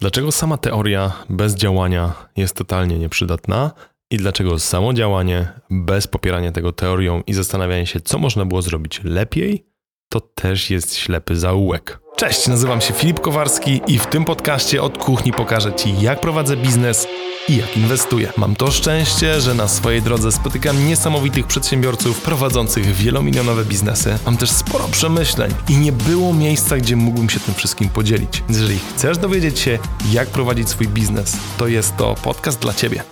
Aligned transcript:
Dlaczego 0.00 0.32
sama 0.32 0.58
teoria 0.58 1.12
bez 1.28 1.54
działania 1.54 2.12
jest 2.36 2.54
totalnie 2.54 2.98
nieprzydatna 2.98 3.70
i 4.10 4.16
dlaczego 4.16 4.58
samo 4.58 4.92
działanie 4.92 5.48
bez 5.70 6.06
popierania 6.06 6.52
tego 6.52 6.72
teorią 6.72 7.22
i 7.26 7.34
zastanawiania 7.34 7.86
się, 7.86 8.00
co 8.00 8.18
można 8.18 8.44
było 8.44 8.62
zrobić 8.62 9.00
lepiej, 9.04 9.66
to 10.08 10.20
też 10.20 10.70
jest 10.70 10.96
ślepy 10.96 11.36
zaułek. 11.36 12.00
Cześć, 12.18 12.48
nazywam 12.48 12.80
się 12.80 12.94
Filip 12.94 13.20
Kowarski 13.20 13.80
i 13.86 13.98
w 13.98 14.06
tym 14.06 14.24
podcaście 14.24 14.82
od 14.82 14.98
kuchni 14.98 15.32
pokażę 15.32 15.72
Ci, 15.72 16.00
jak 16.00 16.20
prowadzę 16.20 16.56
biznes 16.56 17.08
i 17.48 17.56
jak 17.56 17.76
inwestuję. 17.76 18.32
Mam 18.36 18.56
to 18.56 18.70
szczęście, 18.70 19.40
że 19.40 19.54
na 19.54 19.68
swojej 19.68 20.02
drodze 20.02 20.32
spotykam 20.32 20.86
niesamowitych 20.86 21.46
przedsiębiorców 21.46 22.22
prowadzących 22.22 22.86
wielomilionowe 22.86 23.64
biznesy. 23.64 24.18
Mam 24.26 24.36
też 24.36 24.50
sporo 24.50 24.88
przemyśleń 24.88 25.54
i 25.68 25.76
nie 25.76 25.92
było 25.92 26.34
miejsca, 26.34 26.76
gdzie 26.76 26.96
mógłbym 26.96 27.30
się 27.30 27.40
tym 27.40 27.54
wszystkim 27.54 27.88
podzielić. 27.88 28.42
Jeżeli 28.48 28.78
chcesz 28.78 29.18
dowiedzieć 29.18 29.58
się, 29.58 29.78
jak 30.12 30.28
prowadzić 30.28 30.68
swój 30.68 30.88
biznes, 30.88 31.36
to 31.58 31.66
jest 31.68 31.96
to 31.96 32.14
podcast 32.14 32.60
dla 32.60 32.74
Ciebie. 32.74 33.02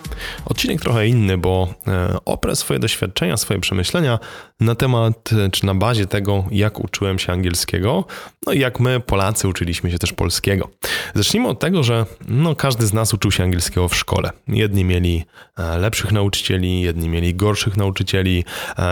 Odcinek 0.45 0.81
trochę 0.81 1.09
inny, 1.09 1.39
bo 1.39 1.69
e, 1.87 2.17
oprę 2.25 2.57
swoje 2.57 2.81
doświadczenia, 2.81 3.37
swoje 3.37 3.61
przemyślenia 3.61 4.19
na 4.61 4.75
temat, 4.75 5.31
e, 5.33 5.51
czy 5.51 5.67
na 5.67 5.75
bazie 5.75 6.07
tego, 6.07 6.45
jak 6.51 6.81
uczyłem 6.81 7.19
się 7.19 7.33
angielskiego, 7.33 8.05
no 8.47 8.53
i 8.53 8.59
jak 8.59 8.81
my, 8.81 8.96
Polacy, 9.01 9.49
uczyliśmy 9.49 9.91
się 9.91 9.99
też 9.99 10.13
polskiego. 10.13 10.69
Zacznijmy 11.15 11.49
od 11.49 11.61
tego, 11.61 11.83
że 11.83 12.07
no, 12.29 12.57
każdy 12.57 12.87
z 12.87 12.93
nas 12.93 13.15
uczył 13.15 13.31
się 13.31 13.43
angielskiego 13.45 13.89
w 13.89 13.97
szkole. 13.97 14.31
Jedni 14.49 14.85
mieli 14.85 15.25
e, 15.59 15.79
lepszych 15.79 16.13
nauczycieli, 16.13 16.81
jedni 16.81 17.09
mieli 17.09 17.35
gorszych 17.35 17.77
nauczycieli. 17.77 18.45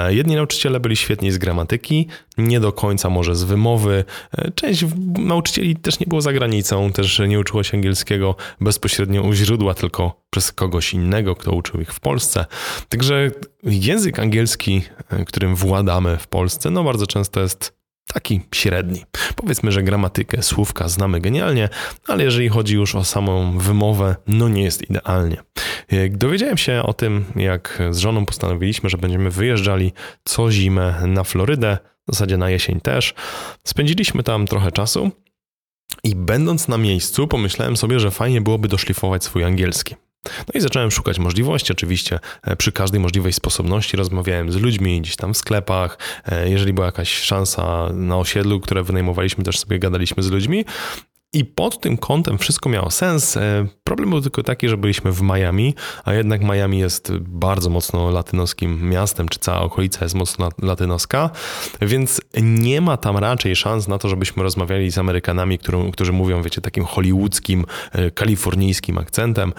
Jedni 0.08 0.36
nauczyciele 0.36 0.80
byli 0.80 0.96
świetni 0.96 1.32
z 1.32 1.38
gramatyki, 1.38 2.08
nie 2.38 2.60
do 2.60 2.72
końca 2.72 3.10
może 3.10 3.36
z 3.36 3.44
wymowy. 3.44 4.04
Część 4.54 4.84
nauczycieli 5.18 5.76
też 5.76 6.00
nie 6.00 6.06
było 6.06 6.20
za 6.20 6.32
granicą, 6.32 6.92
też 6.92 7.18
nie 7.18 7.38
uczyło 7.38 7.62
się 7.62 7.76
angielskiego 7.76 8.36
bezpośrednio 8.60 9.22
u 9.22 9.32
źródła, 9.32 9.74
tylko 9.74 10.20
przez 10.30 10.52
kogoś 10.52 10.94
innego, 10.94 11.36
kto 11.36 11.52
uczył 11.52 11.80
ich 11.80 11.92
w 11.92 12.00
Polsce. 12.00 12.46
Także 12.88 13.30
język 13.62 14.18
angielski, 14.18 14.82
e, 15.10 15.24
którym 15.24 15.54
władamy 15.54 16.16
w 16.16 16.26
Polsce, 16.26 16.70
no 16.70 16.84
bardzo 16.84 17.06
często 17.06 17.40
jest 17.40 17.83
taki 18.12 18.40
średni. 18.54 19.04
Powiedzmy, 19.36 19.72
że 19.72 19.82
gramatykę, 19.82 20.42
słówka 20.42 20.88
znamy 20.88 21.20
genialnie, 21.20 21.68
ale 22.08 22.24
jeżeli 22.24 22.48
chodzi 22.48 22.74
już 22.74 22.94
o 22.94 23.04
samą 23.04 23.58
wymowę, 23.58 24.16
no 24.26 24.48
nie 24.48 24.62
jest 24.62 24.90
idealnie. 24.90 25.36
E, 25.88 26.08
dowiedziałem 26.08 26.56
się 26.56 26.82
o 26.82 26.94
tym, 26.94 27.24
jak 27.36 27.82
z 27.90 27.98
żoną 27.98 28.26
postanowiliśmy, 28.26 28.90
że 28.90 28.98
będziemy 28.98 29.30
wyjeżdżali 29.30 29.92
co 30.24 30.50
zimę 30.50 30.94
na 31.06 31.24
Florydę, 31.24 31.78
w 32.08 32.14
zasadzie 32.14 32.36
na 32.36 32.50
jesień 32.50 32.80
też. 32.80 33.14
Spędziliśmy 33.64 34.22
tam 34.22 34.46
trochę 34.46 34.72
czasu 34.72 35.10
i 36.04 36.14
będąc 36.16 36.68
na 36.68 36.78
miejscu, 36.78 37.28
pomyślałem 37.28 37.76
sobie, 37.76 38.00
że 38.00 38.10
fajnie 38.10 38.40
byłoby 38.40 38.68
doszlifować 38.68 39.24
swój 39.24 39.44
angielski. 39.44 39.94
No 40.24 40.52
i 40.54 40.60
zacząłem 40.60 40.90
szukać 40.90 41.18
możliwości. 41.18 41.72
Oczywiście 41.72 42.20
e, 42.42 42.56
przy 42.56 42.72
każdej 42.72 43.00
możliwej 43.00 43.32
sposobności 43.32 43.96
rozmawiałem 43.96 44.52
z 44.52 44.56
ludźmi 44.56 45.00
gdzieś 45.00 45.16
tam 45.16 45.34
w 45.34 45.36
sklepach. 45.36 45.98
E, 46.26 46.50
jeżeli 46.50 46.72
była 46.72 46.86
jakaś 46.86 47.18
szansa 47.18 47.88
na 47.92 48.18
osiedlu, 48.18 48.60
które 48.60 48.82
wynajmowaliśmy, 48.82 49.44
też 49.44 49.58
sobie 49.58 49.78
gadaliśmy 49.78 50.22
z 50.22 50.30
ludźmi. 50.30 50.64
I 51.32 51.44
pod 51.44 51.80
tym 51.80 51.96
kątem 51.96 52.38
wszystko 52.38 52.68
miało 52.68 52.90
sens. 52.90 53.36
E, 53.36 53.66
problem 53.84 54.10
był 54.10 54.20
tylko 54.20 54.42
taki, 54.42 54.68
że 54.68 54.76
byliśmy 54.76 55.12
w 55.12 55.22
Miami, 55.22 55.74
a 56.04 56.14
jednak 56.14 56.42
Miami 56.42 56.78
jest 56.78 57.12
bardzo 57.18 57.70
mocno 57.70 58.10
latynoskim 58.10 58.90
miastem, 58.90 59.28
czy 59.28 59.38
cała 59.38 59.60
okolica 59.60 60.04
jest 60.04 60.14
mocno 60.14 60.48
latynoska, 60.62 61.30
więc 61.82 62.20
nie 62.42 62.80
ma 62.80 62.96
tam 62.96 63.16
raczej 63.16 63.56
szans 63.56 63.88
na 63.88 63.98
to, 63.98 64.08
żebyśmy 64.08 64.42
rozmawiali 64.42 64.90
z 64.90 64.98
Amerykanami, 64.98 65.58
którzy, 65.92 66.12
mówią, 66.12 66.42
wiecie, 66.42 66.60
takim 66.60 66.84
hollywoodzkim, 66.84 67.64
kalifornijskim 68.14 68.98
akcentem 68.98 69.52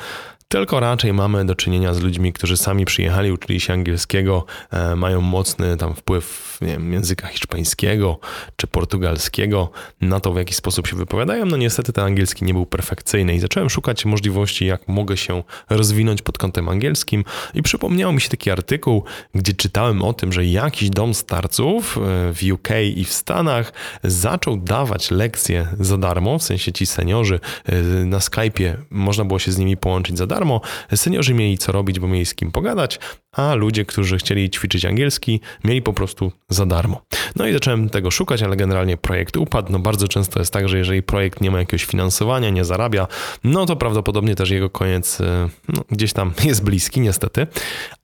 tylko 0.48 0.80
raczej 0.80 1.14
mamy 1.14 1.46
do 1.46 1.56
czynienia 1.56 1.94
z 1.94 2.02
ludźmi, 2.02 2.34
którzy 2.34 2.58
sami 2.58 2.86
przyjechali, 2.86 3.32
uczyli 3.32 3.60
się 3.60 3.74
angielskiego, 3.74 4.46
e, 4.72 4.96
mają 4.96 5.22
mocny 5.22 5.78
tam 5.78 5.96
wpływ 5.96 6.58
wiem, 6.62 6.94
języka 6.94 7.28
hiszpańskiego 7.28 8.20
czy 8.56 8.68
portugalskiego 8.68 9.72
na 10.02 10.20
to, 10.20 10.34
w 10.34 10.38
jaki 10.38 10.54
sposób 10.54 10.88
się 10.88 10.96
wypowiadają. 10.96 11.46
No 11.46 11.58
niestety 11.58 11.94
ten 11.94 12.04
angielski 12.04 12.46
nie 12.46 12.54
był 12.54 12.66
perfekcyjny 12.66 13.36
i 13.36 13.40
zacząłem 13.40 13.70
szukać 13.70 14.06
możliwości, 14.06 14.66
jak 14.66 14.88
mogę 14.88 15.18
się 15.18 15.44
rozwinąć 15.70 16.22
pod 16.22 16.38
kątem 16.38 16.70
angielskim 16.70 17.24
i 17.54 17.64
przypomniał 17.64 18.14
mi 18.14 18.22
się 18.22 18.30
taki 18.30 18.52
artykuł, 18.52 19.04
gdzie 19.36 19.54
czytałem 19.54 20.02
o 20.02 20.14
tym, 20.14 20.34
że 20.34 20.46
jakiś 20.46 20.90
dom 20.90 21.14
starców 21.14 21.98
e, 21.98 22.02
w 22.34 22.40
UK 22.54 22.70
i 22.96 23.06
w 23.06 23.14
Stanach 23.14 23.74
zaczął 24.04 24.58
dawać 24.58 25.12
lekcje 25.12 25.68
za 25.80 25.98
darmo, 25.98 26.40
w 26.40 26.44
sensie 26.44 26.72
ci 26.72 26.86
seniorzy 26.86 27.40
e, 27.66 27.82
na 28.06 28.20
Skype'ie 28.20 28.74
można 28.90 29.26
było 29.26 29.40
się 29.40 29.52
z 29.52 29.58
nimi 29.58 29.78
połączyć 29.78 30.18
za 30.18 30.28
darmo, 30.28 30.35
darmo. 30.36 30.62
Seniorzy 30.96 31.34
mieli 31.34 31.58
co 31.58 31.72
robić, 31.72 32.00
bo 32.00 32.08
mieli 32.08 32.26
z 32.26 32.36
kim 32.36 32.52
pogadać, 32.52 33.00
a 33.32 33.56
ludzie, 33.56 33.86
którzy 33.86 34.18
chcieli 34.18 34.50
ćwiczyć 34.50 34.86
angielski, 34.86 35.40
mieli 35.64 35.82
po 35.82 35.94
prostu 35.94 36.32
za 36.50 36.66
darmo. 36.66 37.02
No 37.36 37.48
i 37.48 37.54
zacząłem 37.54 37.90
tego 37.90 38.12
szukać, 38.12 38.44
ale 38.44 38.56
generalnie 38.56 38.98
projekt 38.98 39.38
upadł. 39.38 39.72
No 39.72 39.80
bardzo 39.80 40.08
często 40.08 40.40
jest 40.40 40.54
tak, 40.54 40.70
że 40.70 40.78
jeżeli 40.78 41.04
projekt 41.04 41.42
nie 41.42 41.52
ma 41.52 41.60
jakiegoś 41.60 41.86
finansowania, 41.86 42.50
nie 42.50 42.66
zarabia, 42.66 43.08
no 43.44 43.66
to 43.66 43.76
prawdopodobnie 43.76 44.36
też 44.36 44.50
jego 44.50 44.70
koniec 44.70 45.22
e, 45.22 45.50
no, 45.70 45.84
gdzieś 45.92 46.14
tam 46.14 46.34
jest 46.50 46.64
bliski, 46.64 47.02
niestety. 47.02 47.48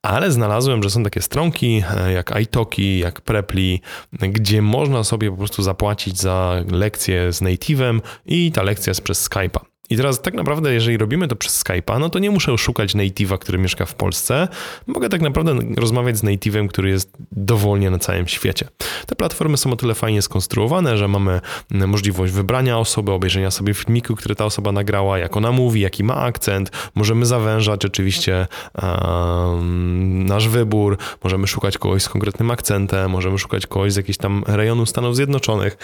Ale 0.01 0.31
znalazłem, 0.31 0.83
że 0.83 0.89
są 0.89 1.03
takie 1.03 1.21
stronki 1.21 1.83
e, 1.97 2.11
jak 2.11 2.41
iTalki, 2.41 2.99
jak 2.99 3.21
Preply, 3.21 3.79
gdzie 4.13 4.61
można 4.61 5.03
sobie 5.03 5.31
po 5.31 5.37
prostu 5.37 5.63
zapłacić 5.63 6.17
za 6.17 6.63
lekcję 6.71 7.33
z 7.33 7.41
native'em 7.41 7.99
i 8.25 8.51
ta 8.51 8.63
lekcja 8.63 8.91
jest 8.91 9.01
przez 9.01 9.29
Skype'a. 9.29 9.70
I 9.91 9.97
teraz 9.97 10.21
tak 10.21 10.33
naprawdę, 10.33 10.73
jeżeli 10.73 10.97
robimy 10.97 11.27
to 11.27 11.35
przez 11.35 11.63
Skype'a, 11.63 11.99
no 11.99 12.09
to 12.09 12.19
nie 12.19 12.31
muszę 12.31 12.57
szukać 12.57 12.95
native'a, 12.95 13.37
który 13.37 13.57
mieszka 13.57 13.85
w 13.85 13.95
Polsce. 13.95 14.47
Mogę 14.87 15.09
tak 15.09 15.21
naprawdę 15.21 15.55
rozmawiać 15.77 16.17
z 16.17 16.23
native'em, 16.23 16.67
który 16.67 16.89
jest 16.89 17.17
dowolnie 17.31 17.89
na 17.89 17.99
całym 17.99 18.27
świecie. 18.27 18.67
Te 19.05 19.15
platformy 19.15 19.57
są 19.57 19.71
o 19.71 19.75
tyle 19.75 19.95
fajnie 19.95 20.21
skonstruowane, 20.21 20.97
że 20.97 21.07
mamy 21.07 21.41
możliwość 21.71 22.33
wybrania 22.33 22.77
osoby, 22.77 23.11
obejrzenia 23.11 23.51
sobie 23.51 23.73
filmiku, 23.73 24.15
który 24.15 24.35
ta 24.35 24.45
osoba 24.45 24.71
nagrała, 24.71 25.17
jak 25.17 25.37
ona 25.37 25.51
mówi, 25.51 25.81
jaki 25.81 26.03
ma 26.03 26.15
akcent. 26.15 26.71
Możemy 26.95 27.25
zawężać 27.25 27.85
oczywiście 27.85 28.47
um, 28.81 30.25
nasz 30.25 30.47
wybór, 30.47 30.97
możemy 31.23 31.47
szukać 31.47 31.77
kogoś 31.77 32.03
z 32.03 32.09
konkretnym 32.09 32.51
akcentem, 32.51 33.11
możemy 33.11 33.37
szukać 33.37 33.67
kogoś 33.67 33.93
z 33.93 33.95
jakichś 33.95 34.17
tam 34.17 34.43
rejonu 34.47 34.85
Stanów 34.85 35.15
Zjednoczonych. 35.15 35.77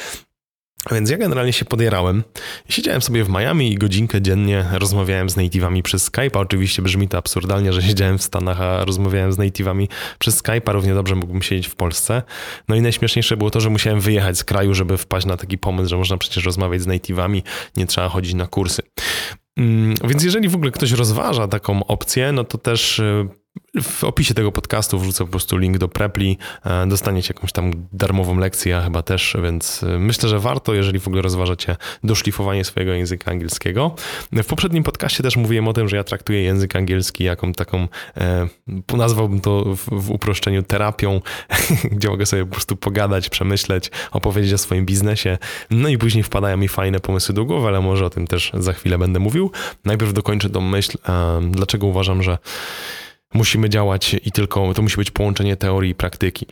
Więc 0.91 1.09
ja 1.09 1.17
generalnie 1.17 1.53
się 1.53 1.65
podjarałem. 1.65 2.23
Siedziałem 2.69 3.01
sobie 3.01 3.23
w 3.23 3.29
Miami 3.29 3.71
i 3.71 3.75
godzinkę 3.75 4.21
dziennie 4.21 4.65
rozmawiałem 4.71 5.29
z 5.29 5.37
native'ami 5.37 5.81
przez 5.81 6.11
Skype'a. 6.11 6.37
Oczywiście 6.37 6.81
brzmi 6.81 7.07
to 7.07 7.17
absurdalnie, 7.17 7.73
że 7.73 7.81
siedziałem 7.89 8.17
w 8.17 8.23
Stanach, 8.23 8.61
a 8.61 8.85
rozmawiałem 8.85 9.33
z 9.33 9.37
native'ami 9.37 9.87
przez 10.19 10.43
Skype'a. 10.43 10.73
Równie 10.73 10.93
dobrze 10.93 11.15
mógłbym 11.15 11.41
siedzieć 11.41 11.67
w 11.67 11.75
Polsce. 11.75 12.21
No 12.67 12.75
i 12.75 12.81
najśmieszniejsze 12.81 13.37
było 13.37 13.49
to, 13.49 13.59
że 13.59 13.69
musiałem 13.69 14.01
wyjechać 14.01 14.37
z 14.37 14.43
kraju, 14.43 14.73
żeby 14.73 14.97
wpaść 14.97 15.25
na 15.25 15.37
taki 15.37 15.57
pomysł, 15.57 15.89
że 15.89 15.97
można 15.97 16.17
przecież 16.17 16.45
rozmawiać 16.45 16.81
z 16.81 16.87
native'ami, 16.87 17.41
nie 17.77 17.85
trzeba 17.85 18.09
chodzić 18.09 18.33
na 18.33 18.47
kursy. 18.47 18.81
Mm, 19.57 19.93
więc 20.03 20.23
jeżeli 20.23 20.49
w 20.49 20.55
ogóle 20.55 20.71
ktoś 20.71 20.91
rozważa 20.91 21.47
taką 21.47 21.85
opcję, 21.85 22.31
no 22.31 22.43
to 22.43 22.57
też 22.57 22.99
y, 22.99 23.27
w 23.81 24.03
opisie 24.03 24.33
tego 24.33 24.51
podcastu 24.51 24.99
wrzucę 24.99 25.23
po 25.23 25.31
prostu 25.31 25.57
link 25.57 25.77
do 25.77 25.87
Prepli. 25.87 26.37
E, 26.65 26.87
dostaniecie 26.87 27.33
jakąś 27.35 27.51
tam 27.51 27.71
darmową 27.93 28.39
lekcję, 28.39 28.81
chyba 28.83 29.01
też, 29.01 29.37
więc 29.43 29.83
e, 29.83 29.99
myślę, 29.99 30.29
że 30.29 30.39
warto, 30.39 30.73
jeżeli 30.73 30.99
w 30.99 31.07
ogóle 31.07 31.21
rozważacie 31.21 31.75
doszlifowanie 32.03 32.63
swojego 32.63 32.93
języka 32.93 33.31
angielskiego. 33.31 33.95
W 34.31 34.45
poprzednim 34.45 34.83
podcaście 34.83 35.23
też 35.23 35.37
mówiłem 35.37 35.67
o 35.67 35.73
tym, 35.73 35.89
że 35.89 35.95
ja 35.95 36.03
traktuję 36.03 36.43
język 36.43 36.75
angielski 36.75 37.23
jaką 37.23 37.53
taką, 37.53 37.87
e, 38.17 38.47
nazwałbym 38.93 39.41
to 39.41 39.75
w 39.91 40.11
uproszczeniu 40.11 40.63
terapią, 40.63 41.21
gdzie 41.91 42.09
mogę 42.09 42.25
sobie 42.25 42.45
po 42.45 42.51
prostu 42.51 42.75
pogadać, 42.75 43.29
przemyśleć, 43.29 43.91
opowiedzieć 44.11 44.53
o 44.53 44.57
swoim 44.57 44.85
biznesie. 44.85 45.37
No 45.69 45.89
i 45.89 45.97
później 45.97 46.23
wpadają 46.23 46.57
mi 46.57 46.67
fajne 46.67 46.99
pomysły 46.99 47.35
do 47.35 47.45
głowy, 47.45 47.67
ale 47.67 47.81
może 47.81 48.05
o 48.05 48.09
tym 48.09 48.27
też 48.27 48.51
za 48.53 48.73
chwilę 48.73 48.97
będę 48.97 49.19
mówił. 49.19 49.51
Najpierw 49.85 50.13
dokończę 50.13 50.49
tą 50.49 50.61
myśl, 50.61 50.97
dlaczego 51.51 51.87
uważam, 51.87 52.23
że 52.23 52.37
musimy 53.33 53.69
działać 53.69 54.15
i 54.23 54.31
tylko 54.31 54.73
to 54.73 54.81
musi 54.81 54.97
być 54.97 55.11
połączenie 55.11 55.55
teorii 55.55 55.91
i 55.91 55.95
praktyki. 55.95 56.45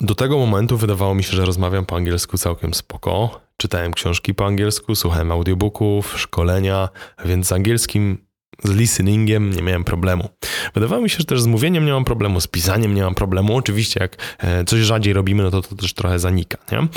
Do 0.00 0.14
tego 0.14 0.38
momentu 0.38 0.76
wydawało 0.76 1.14
mi 1.14 1.24
się, 1.24 1.36
że 1.36 1.44
rozmawiam 1.44 1.86
po 1.86 1.96
angielsku 1.96 2.38
całkiem 2.38 2.74
spoko. 2.74 3.40
Czytałem 3.56 3.92
książki 3.92 4.34
po 4.34 4.46
angielsku, 4.46 4.94
słuchałem 4.94 5.32
audiobooków, 5.32 6.20
szkolenia, 6.20 6.88
więc 7.24 7.46
z 7.46 7.52
angielskim 7.52 8.27
z 8.64 8.70
listeningiem 8.70 9.50
nie 9.50 9.62
miałem 9.62 9.84
problemu. 9.84 10.28
Wydawało 10.74 11.02
mi 11.02 11.10
się, 11.10 11.16
że 11.18 11.24
też 11.24 11.40
z 11.40 11.46
mówieniem 11.46 11.86
nie 11.86 11.92
mam 11.92 12.04
problemu, 12.04 12.40
z 12.40 12.46
pisaniem 12.46 12.94
nie 12.94 13.02
mam 13.02 13.14
problemu. 13.14 13.56
Oczywiście, 13.56 14.00
jak 14.00 14.16
e, 14.38 14.64
coś 14.64 14.80
rzadziej 14.80 15.12
robimy, 15.12 15.42
no 15.42 15.50
to 15.50 15.62
to 15.62 15.76
też 15.76 15.94
trochę 15.94 16.18
zanika. 16.18 16.58
Nie? 16.72 16.88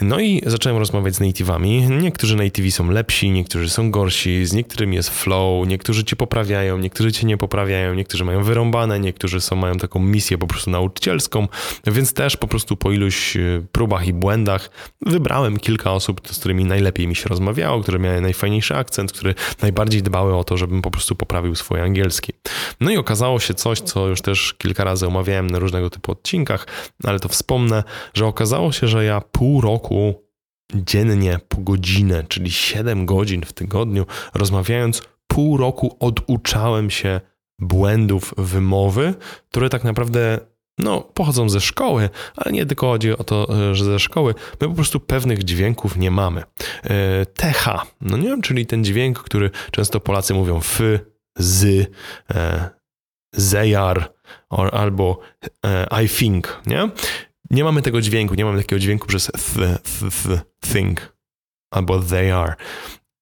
No 0.00 0.20
i 0.20 0.42
zacząłem 0.46 0.78
rozmawiać 0.78 1.14
z 1.14 1.20
native'ami. 1.20 2.02
Niektórzy 2.02 2.36
native'i 2.36 2.70
są 2.70 2.90
lepsi, 2.90 3.30
niektórzy 3.30 3.70
są 3.70 3.90
gorsi, 3.90 4.46
z 4.46 4.52
niektórymi 4.52 4.96
jest 4.96 5.10
flow, 5.10 5.68
niektórzy 5.68 6.04
cię 6.04 6.16
poprawiają, 6.16 6.78
niektórzy 6.78 7.12
cię 7.12 7.26
nie 7.26 7.36
poprawiają, 7.36 7.94
niektórzy 7.94 8.24
mają 8.24 8.42
wyrąbane, 8.42 9.00
niektórzy 9.00 9.40
są, 9.40 9.56
mają 9.56 9.74
taką 9.74 10.00
misję 10.00 10.38
po 10.38 10.46
prostu 10.46 10.70
nauczycielską, 10.70 11.48
więc 11.86 12.12
też 12.12 12.36
po 12.36 12.48
prostu 12.48 12.76
po 12.76 12.92
iluś 12.92 13.36
e, 13.36 13.40
próbach 13.72 14.06
i 14.06 14.12
błędach 14.12 14.70
wybrałem 15.06 15.58
kilka 15.58 15.92
osób, 15.92 16.20
z 16.30 16.38
którymi 16.38 16.64
najlepiej 16.64 17.08
mi 17.08 17.16
się 17.16 17.28
rozmawiało, 17.28 17.82
które 17.82 17.98
miały 17.98 18.20
najfajniejszy 18.20 18.76
akcent, 18.76 19.12
które 19.12 19.34
najbardziej 19.62 20.02
dbały 20.02 20.36
o 20.36 20.44
to, 20.44 20.56
żebym 20.56 20.82
po 20.82 20.91
prostu 20.92 21.14
poprawił 21.14 21.54
swój 21.54 21.80
angielski. 21.80 22.32
No 22.80 22.90
i 22.90 22.96
okazało 22.96 23.40
się 23.40 23.54
coś, 23.54 23.80
co 23.80 24.06
już 24.06 24.22
też 24.22 24.54
kilka 24.58 24.84
razy 24.84 25.06
omawiałem 25.06 25.50
na 25.50 25.58
różnego 25.58 25.90
typu 25.90 26.12
odcinkach, 26.12 26.66
ale 27.04 27.20
to 27.20 27.28
wspomnę, 27.28 27.84
że 28.14 28.26
okazało 28.26 28.72
się, 28.72 28.88
że 28.88 29.04
ja 29.04 29.20
pół 29.20 29.60
roku 29.60 30.22
dziennie 30.74 31.38
po 31.48 31.56
godzinę, 31.56 32.24
czyli 32.28 32.50
7 32.50 33.06
godzin 33.06 33.42
w 33.42 33.52
tygodniu, 33.52 34.06
rozmawiając, 34.34 35.02
pół 35.26 35.56
roku 35.56 35.96
oduczałem 36.00 36.90
się 36.90 37.20
błędów 37.58 38.34
wymowy, 38.38 39.14
które 39.50 39.68
tak 39.68 39.84
naprawdę 39.84 40.40
no, 40.78 41.00
pochodzą 41.00 41.48
ze 41.48 41.60
szkoły, 41.60 42.10
ale 42.36 42.52
nie 42.52 42.66
tylko 42.66 42.86
chodzi 42.86 43.12
o 43.12 43.24
to, 43.24 43.48
że 43.74 43.84
ze 43.84 43.98
szkoły. 43.98 44.34
My 44.60 44.68
po 44.68 44.74
prostu 44.74 45.00
pewnych 45.00 45.44
dźwięków 45.44 45.96
nie 45.96 46.10
mamy. 46.10 46.42
E, 46.84 47.26
TH, 47.26 47.86
no 48.00 48.16
nie 48.16 48.28
wiem, 48.28 48.42
czyli 48.42 48.66
ten 48.66 48.84
dźwięk, 48.84 49.18
który 49.18 49.50
często 49.70 50.00
Polacy 50.00 50.34
mówią 50.34 50.58
f, 50.58 50.80
z, 51.38 51.90
e, 52.30 53.78
are, 53.78 54.04
or, 54.50 54.74
albo 54.74 55.20
e, 55.64 56.04
I 56.04 56.08
think, 56.08 56.60
nie? 56.66 56.88
Nie 57.50 57.64
mamy 57.64 57.82
tego 57.82 58.00
dźwięku, 58.00 58.34
nie 58.34 58.44
mamy 58.44 58.62
takiego 58.62 58.80
dźwięku 58.80 59.06
przez 59.06 59.26
th, 59.26 59.54
th, 59.54 60.22
th, 60.22 60.42
think 60.72 61.12
albo 61.70 62.00
they 62.02 62.34
are. 62.34 62.54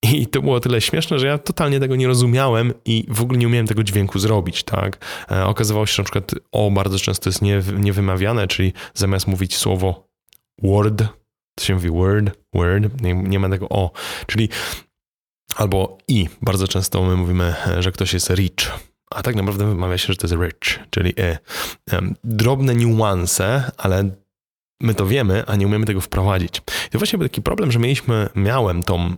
I 0.02 0.26
to 0.26 0.42
było 0.42 0.60
tyle 0.60 0.80
śmieszne, 0.80 1.18
że 1.18 1.26
ja 1.26 1.38
totalnie 1.38 1.80
tego 1.80 1.96
nie 1.96 2.06
rozumiałem 2.06 2.72
i 2.84 3.04
w 3.08 3.22
ogóle 3.22 3.38
nie 3.38 3.46
umiałem 3.46 3.66
tego 3.66 3.82
dźwięku 3.84 4.18
zrobić, 4.18 4.62
tak? 4.62 4.98
E, 5.30 5.46
okazywało 5.46 5.86
się, 5.86 5.94
że 5.94 6.02
na 6.02 6.04
przykład 6.04 6.34
o 6.52 6.70
bardzo 6.70 6.98
często 6.98 7.28
jest 7.28 7.42
nie, 7.42 7.62
niewymawiane, 7.78 8.48
czyli 8.48 8.72
zamiast 8.94 9.26
mówić 9.26 9.56
słowo 9.56 10.08
word, 10.62 11.02
to 11.54 11.64
się 11.64 11.74
mówi 11.74 11.90
word, 11.90 12.38
word, 12.54 13.02
nie, 13.02 13.14
nie 13.14 13.38
ma 13.38 13.48
tego 13.48 13.68
o. 13.68 13.90
Czyli 14.26 14.48
albo 15.56 15.98
i. 16.08 16.28
Bardzo 16.42 16.68
często 16.68 17.02
my 17.02 17.16
mówimy, 17.16 17.54
że 17.78 17.92
ktoś 17.92 18.12
jest 18.12 18.30
rich, 18.30 18.70
a 19.10 19.22
tak 19.22 19.36
naprawdę 19.36 19.66
wymawia 19.66 19.98
się, 19.98 20.06
że 20.06 20.16
to 20.16 20.26
jest 20.26 20.42
rich, 20.42 20.78
czyli 20.90 21.14
e. 21.18 21.38
Drobne 22.24 22.74
niuanse, 22.74 23.70
ale 23.76 24.10
my 24.82 24.94
to 24.94 25.06
wiemy, 25.06 25.46
a 25.46 25.56
nie 25.56 25.66
umiemy 25.66 25.86
tego 25.86 26.00
wprowadzić. 26.00 26.58
I 26.58 26.90
to 26.90 26.98
właśnie 26.98 27.18
był 27.18 27.28
taki 27.28 27.42
problem, 27.42 27.72
że 27.72 27.78
mieliśmy, 27.78 28.28
miałem 28.34 28.82
tą, 28.82 29.16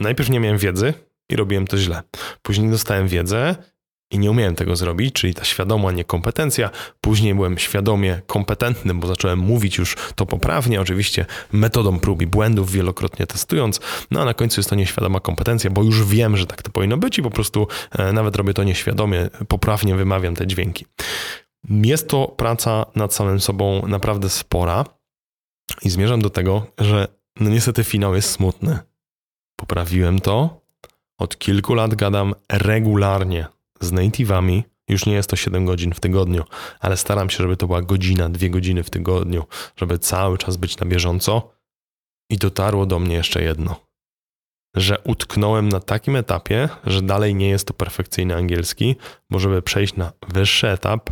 najpierw 0.00 0.30
nie 0.30 0.40
miałem 0.40 0.58
wiedzy 0.58 0.94
i 1.28 1.36
robiłem 1.36 1.66
to 1.66 1.78
źle. 1.78 2.02
Później 2.42 2.70
dostałem 2.70 3.08
wiedzę 3.08 3.56
i 4.10 4.18
nie 4.18 4.30
umiałem 4.30 4.54
tego 4.54 4.76
zrobić, 4.76 5.14
czyli 5.14 5.34
ta 5.34 5.44
świadoma 5.44 5.92
niekompetencja. 5.92 6.70
Później 7.00 7.34
byłem 7.34 7.58
świadomie 7.58 8.22
kompetentny, 8.26 8.94
bo 8.94 9.06
zacząłem 9.06 9.38
mówić 9.38 9.78
już 9.78 9.96
to 10.14 10.26
poprawnie, 10.26 10.80
oczywiście 10.80 11.26
metodą 11.52 11.98
prób 11.98 12.22
i 12.22 12.26
błędów, 12.26 12.72
wielokrotnie 12.72 13.26
testując. 13.26 13.80
No 14.10 14.22
a 14.22 14.24
na 14.24 14.34
końcu 14.34 14.60
jest 14.60 14.70
to 14.70 14.76
nieświadoma 14.76 15.20
kompetencja, 15.20 15.70
bo 15.70 15.82
już 15.82 16.04
wiem, 16.04 16.36
że 16.36 16.46
tak 16.46 16.62
to 16.62 16.70
powinno 16.70 16.96
być 16.96 17.18
i 17.18 17.22
po 17.22 17.30
prostu 17.30 17.68
e, 17.98 18.12
nawet 18.12 18.36
robię 18.36 18.54
to 18.54 18.64
nieświadomie, 18.64 19.30
poprawnie 19.48 19.96
wymawiam 19.96 20.34
te 20.34 20.46
dźwięki. 20.46 20.86
Jest 21.68 22.08
to 22.08 22.28
praca 22.28 22.86
nad 22.94 23.14
samym 23.14 23.40
sobą 23.40 23.86
naprawdę 23.86 24.30
spora 24.30 24.84
i 25.82 25.90
zmierzam 25.90 26.22
do 26.22 26.30
tego, 26.30 26.66
że 26.78 27.08
no 27.40 27.50
niestety 27.50 27.84
finał 27.84 28.14
jest 28.14 28.30
smutny. 28.30 28.78
Poprawiłem 29.60 30.20
to. 30.20 30.60
Od 31.18 31.38
kilku 31.38 31.74
lat 31.74 31.94
gadam 31.94 32.34
regularnie 32.52 33.46
z 33.80 33.92
native'ami. 33.92 34.62
Już 34.88 35.06
nie 35.06 35.12
jest 35.12 35.30
to 35.30 35.36
7 35.36 35.66
godzin 35.66 35.94
w 35.94 36.00
tygodniu, 36.00 36.44
ale 36.80 36.96
staram 36.96 37.30
się, 37.30 37.36
żeby 37.36 37.56
to 37.56 37.66
była 37.66 37.82
godzina, 37.82 38.28
dwie 38.28 38.50
godziny 38.50 38.82
w 38.82 38.90
tygodniu, 38.90 39.44
żeby 39.76 39.98
cały 39.98 40.38
czas 40.38 40.56
być 40.56 40.78
na 40.78 40.86
bieżąco. 40.86 41.52
I 42.30 42.38
dotarło 42.38 42.86
do 42.86 42.98
mnie 42.98 43.14
jeszcze 43.14 43.42
jedno, 43.42 43.80
że 44.76 44.98
utknąłem 45.04 45.68
na 45.68 45.80
takim 45.80 46.16
etapie, 46.16 46.68
że 46.86 47.02
dalej 47.02 47.34
nie 47.34 47.48
jest 47.48 47.66
to 47.66 47.74
perfekcyjny 47.74 48.36
angielski, 48.36 48.96
bo 49.30 49.38
żeby 49.38 49.62
przejść 49.62 49.96
na 49.96 50.12
wyższy 50.28 50.68
etap, 50.68 51.10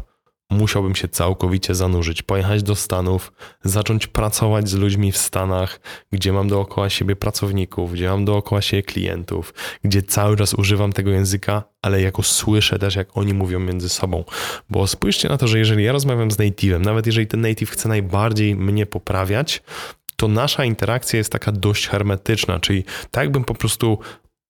musiałbym 0.51 0.95
się 0.95 1.09
całkowicie 1.09 1.75
zanurzyć, 1.75 2.23
pojechać 2.23 2.63
do 2.63 2.75
Stanów, 2.75 3.33
zacząć 3.65 4.07
pracować 4.07 4.69
z 4.69 4.75
ludźmi 4.75 5.13
w 5.13 5.17
Stanach, 5.17 5.81
gdzie 6.13 6.33
mam 6.33 6.49
dookoła 6.49 6.91
siebie 6.91 7.17
pracowników, 7.17 7.93
gdzie 7.93 8.09
mam 8.09 8.25
dookoła 8.25 8.63
siebie 8.63 8.83
klientów, 8.83 9.55
gdzie 9.85 10.03
cały 10.03 10.37
czas 10.37 10.55
używam 10.55 10.93
tego 10.93 11.11
języka, 11.11 11.63
ale 11.83 12.03
jako 12.03 12.23
słyszę 12.23 12.79
też, 12.79 12.97
jak 12.97 13.17
oni 13.17 13.35
mówią 13.35 13.61
między 13.61 13.89
sobą. 13.89 14.25
Bo 14.71 14.87
spójrzcie 14.87 15.29
na 15.29 15.39
to, 15.39 15.49
że 15.49 15.59
jeżeli 15.59 15.85
ja 15.85 15.93
rozmawiam 15.93 16.31
z 16.31 16.37
native'em, 16.37 16.81
nawet 16.81 17.07
jeżeli 17.07 17.27
ten 17.27 17.41
native 17.41 17.71
chce 17.71 17.89
najbardziej 17.89 18.57
mnie 18.57 18.87
poprawiać, 18.87 19.63
to 20.17 20.29
nasza 20.29 20.65
interakcja 20.65 21.19
jest 21.19 21.33
taka 21.33 21.53
dość 21.53 21.89
hermetyczna, 21.89 22.61
czyli 22.61 22.85
tak 23.11 23.25
jakbym 23.25 23.45
po 23.45 23.55
prostu 23.55 23.99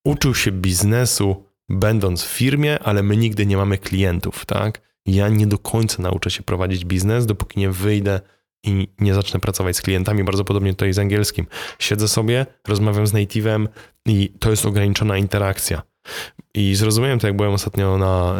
uczył 0.05 0.35
się 0.35 0.53
biznesu, 0.53 1.45
będąc 1.69 2.25
w 2.25 2.29
firmie, 2.29 2.79
ale 2.79 3.03
my 3.03 3.17
nigdy 3.17 3.47
nie 3.47 3.56
mamy 3.56 3.79
klientów, 3.79 4.47
tak? 4.47 4.88
Ja 5.15 5.29
nie 5.29 5.47
do 5.47 5.59
końca 5.59 6.03
nauczę 6.03 6.31
się 6.31 6.43
prowadzić 6.43 6.85
biznes, 6.85 7.27
dopóki 7.27 7.61
nie 7.61 7.71
wyjdę 7.71 8.21
i 8.65 8.89
nie 9.01 9.15
zacznę 9.15 9.41
pracować 9.41 9.77
z 9.77 9.83
klientami. 9.83 10.25
Bardzo 10.25 10.45
podobnie 10.45 10.75
jest 10.81 10.97
z 10.97 10.99
angielskim. 10.99 11.47
Siedzę 11.79 12.09
sobie, 12.09 12.47
rozmawiam 12.69 13.07
z 13.07 13.13
native'em 13.13 13.69
i 14.07 14.33
to 14.39 14.51
jest 14.51 14.67
ograniczona 14.67 15.19
interakcja. 15.19 15.83
I 16.55 16.75
zrozumiałem 16.75 17.19
to, 17.19 17.27
jak 17.27 17.37
byłem 17.37 17.53
ostatnio 17.53 17.99
na 17.99 18.35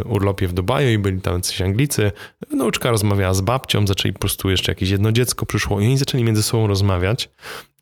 y, 0.00 0.04
urlopie 0.04 0.48
w 0.48 0.52
Dubaju 0.52 0.90
i 0.90 0.98
byli 0.98 1.20
tam 1.20 1.42
coś 1.42 1.62
Anglicy. 1.62 2.12
Nauczka 2.50 2.90
rozmawiała 2.90 3.34
z 3.34 3.40
babcią, 3.40 3.86
zaczęli 3.86 4.12
po 4.12 4.18
prostu 4.18 4.50
jeszcze 4.50 4.72
jakieś 4.72 4.90
jedno 4.90 5.12
dziecko 5.12 5.46
przyszło 5.46 5.80
i 5.80 5.84
oni 5.84 5.98
zaczęli 5.98 6.24
między 6.24 6.42
sobą 6.42 6.66
rozmawiać 6.66 7.30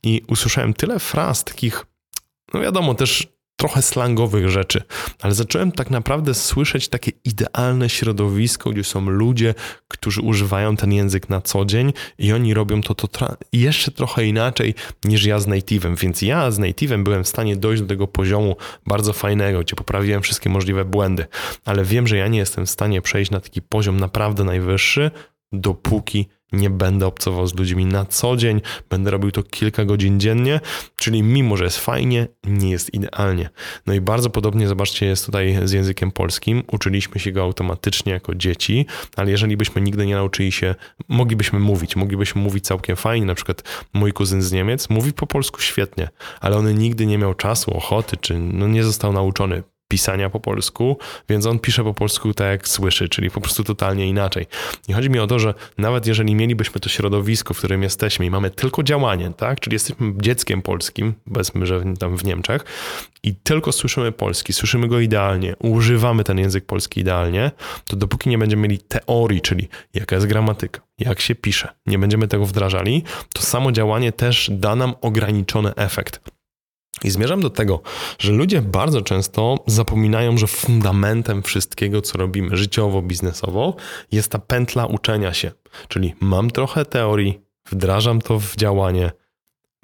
i 0.02 0.22
usłyszałem 0.28 0.74
tyle 0.74 0.98
fraz 0.98 1.44
takich, 1.44 1.86
no 2.54 2.60
wiadomo, 2.60 2.94
też 2.94 3.39
trochę 3.60 3.82
slangowych 3.82 4.48
rzeczy, 4.48 4.82
ale 5.22 5.34
zacząłem 5.34 5.72
tak 5.72 5.90
naprawdę 5.90 6.34
słyszeć 6.34 6.88
takie 6.88 7.12
idealne 7.24 7.88
środowisko, 7.88 8.70
gdzie 8.70 8.84
są 8.84 9.10
ludzie, 9.10 9.54
którzy 9.88 10.20
używają 10.20 10.76
ten 10.76 10.92
język 10.92 11.28
na 11.28 11.40
co 11.40 11.64
dzień 11.64 11.92
i 12.18 12.32
oni 12.32 12.54
robią 12.54 12.82
to, 12.82 12.94
to 12.94 13.08
jeszcze 13.52 13.90
trochę 13.90 14.26
inaczej 14.26 14.74
niż 15.04 15.24
ja 15.24 15.38
z 15.38 15.46
native'em, 15.46 15.98
więc 15.98 16.22
ja 16.22 16.50
z 16.50 16.58
native'em 16.58 17.02
byłem 17.02 17.24
w 17.24 17.28
stanie 17.28 17.56
dojść 17.56 17.82
do 17.82 17.88
tego 17.88 18.06
poziomu 18.06 18.56
bardzo 18.86 19.12
fajnego, 19.12 19.60
gdzie 19.60 19.76
poprawiłem 19.76 20.22
wszystkie 20.22 20.50
możliwe 20.50 20.84
błędy, 20.84 21.26
ale 21.64 21.84
wiem, 21.84 22.06
że 22.06 22.16
ja 22.16 22.28
nie 22.28 22.38
jestem 22.38 22.66
w 22.66 22.70
stanie 22.70 23.02
przejść 23.02 23.30
na 23.30 23.40
taki 23.40 23.62
poziom 23.62 24.00
naprawdę 24.00 24.44
najwyższy, 24.44 25.10
dopóki 25.52 26.28
nie 26.52 26.70
będę 26.70 27.06
obcował 27.06 27.46
z 27.46 27.54
ludźmi 27.54 27.86
na 27.86 28.04
co 28.04 28.36
dzień, 28.36 28.60
będę 28.90 29.10
robił 29.10 29.30
to 29.30 29.42
kilka 29.42 29.84
godzin 29.84 30.20
dziennie, 30.20 30.60
czyli 30.96 31.22
mimo, 31.22 31.56
że 31.56 31.64
jest 31.64 31.78
fajnie, 31.78 32.26
nie 32.44 32.70
jest 32.70 32.94
idealnie. 32.94 33.50
No 33.86 33.94
i 33.94 34.00
bardzo 34.00 34.30
podobnie, 34.30 34.68
zobaczcie, 34.68 35.06
jest 35.06 35.26
tutaj 35.26 35.58
z 35.64 35.72
językiem 35.72 36.12
polskim. 36.12 36.62
Uczyliśmy 36.72 37.20
się 37.20 37.32
go 37.32 37.42
automatycznie 37.42 38.12
jako 38.12 38.34
dzieci, 38.34 38.86
ale 39.16 39.30
jeżeli 39.30 39.56
byśmy 39.56 39.82
nigdy 39.82 40.06
nie 40.06 40.14
nauczyli 40.14 40.52
się, 40.52 40.74
moglibyśmy 41.08 41.58
mówić, 41.58 41.96
moglibyśmy 41.96 42.42
mówić 42.42 42.64
całkiem 42.64 42.96
fajnie. 42.96 43.26
Na 43.26 43.34
przykład 43.34 43.62
mój 43.92 44.12
kuzyn 44.12 44.42
z 44.42 44.52
Niemiec 44.52 44.90
mówi 44.90 45.12
po 45.12 45.26
polsku 45.26 45.60
świetnie, 45.60 46.08
ale 46.40 46.56
on 46.56 46.74
nigdy 46.74 47.06
nie 47.06 47.18
miał 47.18 47.34
czasu, 47.34 47.76
ochoty, 47.76 48.16
czy 48.16 48.38
no 48.38 48.68
nie 48.68 48.84
został 48.84 49.12
nauczony 49.12 49.62
pisania 49.90 50.30
po 50.30 50.40
polsku, 50.40 50.98
więc 51.28 51.46
on 51.46 51.58
pisze 51.58 51.84
po 51.84 51.94
polsku 51.94 52.34
tak 52.34 52.46
jak 52.46 52.68
słyszy, 52.68 53.08
czyli 53.08 53.30
po 53.30 53.40
prostu 53.40 53.64
totalnie 53.64 54.06
inaczej. 54.06 54.46
I 54.88 54.92
chodzi 54.92 55.10
mi 55.10 55.18
o 55.18 55.26
to, 55.26 55.38
że 55.38 55.54
nawet 55.78 56.06
jeżeli 56.06 56.34
mielibyśmy 56.34 56.80
to 56.80 56.88
środowisko, 56.88 57.54
w 57.54 57.58
którym 57.58 57.82
jesteśmy 57.82 58.26
i 58.26 58.30
mamy 58.30 58.50
tylko 58.50 58.82
działanie, 58.82 59.32
tak, 59.36 59.60
czyli 59.60 59.74
jesteśmy 59.74 60.12
dzieckiem 60.16 60.62
polskim, 60.62 61.14
powiedzmy, 61.32 61.66
że 61.66 61.84
tam 61.98 62.16
w 62.16 62.24
Niemczech 62.24 62.64
i 63.22 63.34
tylko 63.34 63.72
słyszymy 63.72 64.12
polski, 64.12 64.52
słyszymy 64.52 64.88
go 64.88 65.00
idealnie, 65.00 65.56
używamy 65.58 66.24
ten 66.24 66.38
język 66.38 66.66
polski 66.66 67.00
idealnie, 67.00 67.50
to 67.86 67.96
dopóki 67.96 68.30
nie 68.30 68.38
będziemy 68.38 68.62
mieli 68.62 68.78
teorii, 68.78 69.40
czyli 69.40 69.68
jaka 69.94 70.16
jest 70.16 70.26
gramatyka, 70.26 70.80
jak 70.98 71.20
się 71.20 71.34
pisze, 71.34 71.68
nie 71.86 71.98
będziemy 71.98 72.28
tego 72.28 72.46
wdrażali, 72.46 73.02
to 73.34 73.42
samo 73.42 73.72
działanie 73.72 74.12
też 74.12 74.50
da 74.52 74.76
nam 74.76 74.94
ograniczony 75.00 75.74
efekt. 75.74 76.20
I 77.04 77.10
zmierzam 77.10 77.40
do 77.40 77.50
tego, 77.50 77.80
że 78.18 78.32
ludzie 78.32 78.62
bardzo 78.62 79.02
często 79.02 79.58
zapominają, 79.66 80.38
że 80.38 80.46
fundamentem 80.46 81.42
wszystkiego, 81.42 82.02
co 82.02 82.18
robimy 82.18 82.56
życiowo, 82.56 83.02
biznesowo, 83.02 83.76
jest 84.12 84.32
ta 84.32 84.38
pętla 84.38 84.86
uczenia 84.86 85.34
się. 85.34 85.50
Czyli 85.88 86.14
mam 86.20 86.50
trochę 86.50 86.84
teorii, 86.84 87.40
wdrażam 87.70 88.20
to 88.20 88.38
w 88.38 88.56
działanie, 88.56 89.10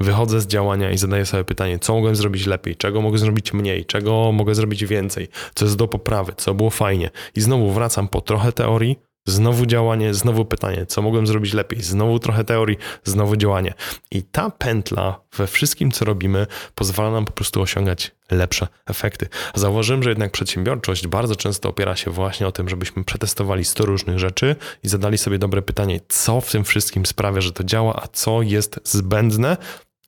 wychodzę 0.00 0.40
z 0.40 0.46
działania 0.46 0.90
i 0.90 0.98
zadaję 0.98 1.26
sobie 1.26 1.44
pytanie, 1.44 1.78
co 1.78 1.94
mogłem 1.94 2.16
zrobić 2.16 2.46
lepiej, 2.46 2.76
czego 2.76 3.02
mogę 3.02 3.18
zrobić 3.18 3.52
mniej, 3.52 3.84
czego 3.84 4.32
mogę 4.32 4.54
zrobić 4.54 4.84
więcej, 4.84 5.28
co 5.54 5.64
jest 5.64 5.76
do 5.76 5.88
poprawy, 5.88 6.32
co 6.36 6.54
było 6.54 6.70
fajnie. 6.70 7.10
I 7.34 7.40
znowu 7.40 7.70
wracam 7.70 8.08
po 8.08 8.20
trochę 8.20 8.52
teorii, 8.52 8.98
Znowu 9.26 9.66
działanie, 9.66 10.14
znowu 10.14 10.44
pytanie, 10.44 10.86
co 10.86 11.02
mogłem 11.02 11.26
zrobić 11.26 11.52
lepiej, 11.52 11.82
znowu 11.82 12.18
trochę 12.18 12.44
teorii, 12.44 12.78
znowu 13.04 13.36
działanie. 13.36 13.74
I 14.10 14.22
ta 14.22 14.50
pętla 14.50 15.20
we 15.36 15.46
wszystkim, 15.46 15.92
co 15.92 16.04
robimy, 16.04 16.46
pozwala 16.74 17.10
nam 17.10 17.24
po 17.24 17.32
prostu 17.32 17.62
osiągać 17.62 18.10
lepsze 18.30 18.68
efekty. 18.86 19.28
Zauważyłem, 19.54 20.02
że 20.02 20.08
jednak 20.08 20.32
przedsiębiorczość 20.32 21.06
bardzo 21.06 21.36
często 21.36 21.68
opiera 21.68 21.96
się 21.96 22.10
właśnie 22.10 22.46
o 22.46 22.52
tym, 22.52 22.68
żebyśmy 22.68 23.04
przetestowali 23.04 23.64
100 23.64 23.86
różnych 23.86 24.18
rzeczy 24.18 24.56
i 24.82 24.88
zadali 24.88 25.18
sobie 25.18 25.38
dobre 25.38 25.62
pytanie, 25.62 26.00
co 26.08 26.40
w 26.40 26.50
tym 26.50 26.64
wszystkim 26.64 27.06
sprawia, 27.06 27.40
że 27.40 27.52
to 27.52 27.64
działa, 27.64 28.02
a 28.02 28.08
co 28.08 28.42
jest 28.42 28.80
zbędne, 28.84 29.56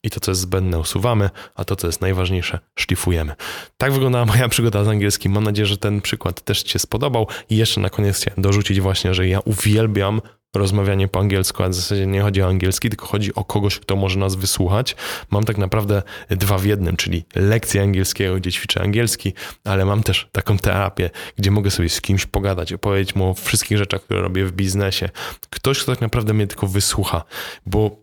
i 0.03 0.11
to, 0.11 0.21
co 0.21 0.31
jest 0.31 0.41
zbędne, 0.41 0.79
usuwamy, 0.79 1.31
a 1.55 1.65
to, 1.65 1.77
co 1.77 1.87
jest 1.87 2.01
najważniejsze, 2.01 2.59
szlifujemy. 2.79 3.35
Tak 3.77 3.93
wyglądała 3.93 4.25
moja 4.25 4.49
przygoda 4.59 4.85
z 4.85 4.89
angielskim. 4.89 5.33
Mam 5.33 5.45
nadzieję, 5.45 5.67
że 5.67 5.77
ten 5.77 6.01
przykład 6.01 6.41
też 6.41 6.63
Ci 6.63 6.73
się 6.73 6.79
spodobał. 6.79 7.27
I 7.51 7.57
jeszcze 7.57 7.81
na 7.81 7.91
koniec 7.91 8.17
chciałem 8.17 8.43
dorzucić 8.43 8.81
właśnie, 8.81 9.15
że 9.15 9.29
ja 9.29 9.41
uwielbiam 9.41 10.21
rozmawianie 10.57 11.09
po 11.09 11.21
angielsku, 11.21 11.63
a 11.63 11.69
w 11.69 11.75
zasadzie 11.75 12.07
nie 12.07 12.21
chodzi 12.21 12.43
o 12.43 12.49
angielski, 12.49 12.89
tylko 12.89 13.07
chodzi 13.07 13.35
o 13.35 13.45
kogoś, 13.45 13.79
kto 13.79 13.97
może 13.97 14.19
nas 14.19 14.35
wysłuchać. 14.35 14.97
Mam 15.31 15.45
tak 15.45 15.59
naprawdę 15.59 16.03
dwa 16.31 16.59
w 16.59 16.65
jednym, 16.65 16.97
czyli 16.97 17.25
lekcję 17.35 17.83
angielskiego, 17.83 18.35
gdzie 18.35 18.53
ćwiczę 18.53 18.81
angielski, 18.81 19.33
ale 19.65 19.85
mam 19.85 20.03
też 20.03 20.29
taką 20.33 20.59
terapię, 20.59 21.11
gdzie 21.37 21.51
mogę 21.51 21.71
sobie 21.71 21.89
z 21.89 22.01
kimś 22.01 22.27
pogadać, 22.27 22.73
opowiedzieć 22.73 23.15
mu 23.15 23.31
o 23.31 23.35
wszystkich 23.35 23.79
rzeczach, 23.79 24.03
które 24.03 24.21
robię 24.21 24.45
w 24.45 24.53
biznesie. 24.53 25.09
Ktoś, 25.51 25.83
kto 25.83 25.93
tak 25.93 26.01
naprawdę 26.01 26.35
mnie 26.35 26.47
tylko 26.47 26.67
wysłucha, 26.67 27.25
bo 27.67 27.97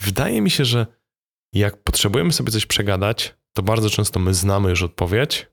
wydaje 0.00 0.40
mi 0.40 0.50
się, 0.50 0.64
że 0.64 0.86
jak 1.52 1.76
potrzebujemy 1.76 2.32
sobie 2.32 2.50
coś 2.50 2.66
przegadać, 2.66 3.34
to 3.52 3.62
bardzo 3.62 3.90
często 3.90 4.20
my 4.20 4.34
znamy 4.34 4.70
już 4.70 4.82
odpowiedź, 4.82 5.46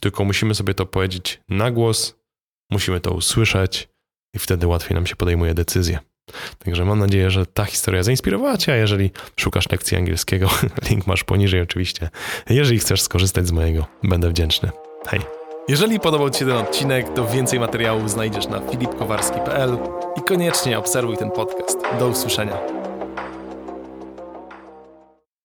tylko 0.00 0.24
musimy 0.24 0.54
sobie 0.54 0.74
to 0.74 0.86
powiedzieć 0.86 1.40
na 1.48 1.70
głos, 1.70 2.16
musimy 2.70 3.00
to 3.00 3.10
usłyszeć 3.10 3.88
i 4.34 4.38
wtedy 4.38 4.66
łatwiej 4.66 4.94
nam 4.94 5.06
się 5.06 5.16
podejmuje 5.16 5.54
decyzję. 5.54 5.98
Także 6.58 6.84
mam 6.84 6.98
nadzieję, 6.98 7.30
że 7.30 7.46
ta 7.46 7.64
historia 7.64 8.02
zainspirowała 8.02 8.56
Cię, 8.56 8.72
a 8.72 8.76
jeżeli 8.76 9.10
szukasz 9.36 9.70
lekcji 9.70 9.96
angielskiego, 9.96 10.48
link 10.90 11.06
masz 11.06 11.24
poniżej 11.24 11.60
oczywiście. 11.60 12.08
Jeżeli 12.50 12.78
chcesz 12.78 13.02
skorzystać 13.02 13.46
z 13.46 13.52
mojego, 13.52 13.86
będę 14.02 14.28
wdzięczny. 14.30 14.70
Hej! 15.06 15.20
Jeżeli 15.68 16.00
podobał 16.00 16.30
Ci 16.30 16.38
się 16.38 16.46
ten 16.46 16.56
odcinek, 16.56 17.14
to 17.14 17.26
więcej 17.26 17.60
materiałów 17.60 18.10
znajdziesz 18.10 18.48
na 18.48 18.60
filipkowarski.pl 18.60 19.78
i 20.16 20.22
koniecznie 20.22 20.78
obserwuj 20.78 21.16
ten 21.16 21.30
podcast. 21.30 21.78
Do 21.98 22.08
usłyszenia. 22.08 22.75